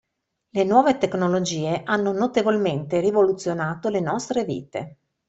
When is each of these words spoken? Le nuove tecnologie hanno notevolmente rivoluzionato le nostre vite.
Le 0.49 0.63
nuove 0.63 0.97
tecnologie 0.97 1.83
hanno 1.85 2.11
notevolmente 2.11 2.99
rivoluzionato 3.01 3.89
le 3.89 3.99
nostre 3.99 4.45
vite. 4.45 4.97